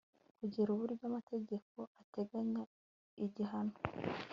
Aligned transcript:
kugena 0.39 0.69
uburyo 0.75 1.03
amategeko 1.09 1.77
ateganya 2.01 2.61
igihano 3.25 3.77